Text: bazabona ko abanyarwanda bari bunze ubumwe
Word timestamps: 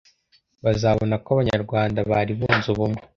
bazabona 0.63 1.15
ko 1.25 1.29
abanyarwanda 1.35 1.99
bari 2.11 2.31
bunze 2.39 2.67
ubumwe 2.73 3.01